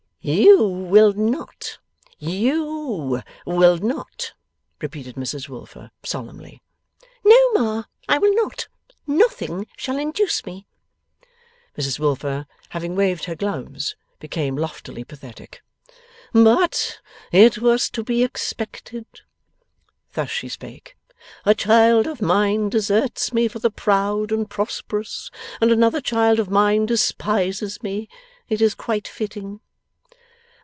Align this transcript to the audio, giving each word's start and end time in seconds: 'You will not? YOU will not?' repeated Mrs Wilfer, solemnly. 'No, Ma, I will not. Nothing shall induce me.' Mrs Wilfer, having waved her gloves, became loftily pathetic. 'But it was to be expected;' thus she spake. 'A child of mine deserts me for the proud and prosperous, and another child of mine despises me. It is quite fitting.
'You 0.23 0.67
will 0.67 1.13
not? 1.13 1.79
YOU 2.19 3.23
will 3.47 3.77
not?' 3.79 4.33
repeated 4.79 5.15
Mrs 5.15 5.49
Wilfer, 5.49 5.89
solemnly. 6.05 6.61
'No, 7.25 7.51
Ma, 7.53 7.83
I 8.07 8.19
will 8.19 8.31
not. 8.35 8.67
Nothing 9.07 9.65
shall 9.77 9.97
induce 9.97 10.45
me.' 10.45 10.67
Mrs 11.75 11.97
Wilfer, 11.97 12.45
having 12.69 12.95
waved 12.95 13.23
her 13.25 13.33
gloves, 13.35 13.95
became 14.19 14.55
loftily 14.55 15.03
pathetic. 15.03 15.63
'But 16.31 16.99
it 17.31 17.57
was 17.57 17.89
to 17.89 18.03
be 18.03 18.23
expected;' 18.23 19.07
thus 20.13 20.29
she 20.29 20.49
spake. 20.49 20.95
'A 21.47 21.55
child 21.55 22.05
of 22.05 22.21
mine 22.21 22.69
deserts 22.69 23.33
me 23.33 23.47
for 23.47 23.57
the 23.57 23.71
proud 23.71 24.31
and 24.31 24.47
prosperous, 24.47 25.31
and 25.59 25.71
another 25.71 25.99
child 25.99 26.37
of 26.37 26.47
mine 26.47 26.85
despises 26.85 27.81
me. 27.81 28.07
It 28.49 28.61
is 28.61 28.75
quite 28.75 29.07
fitting. 29.07 29.61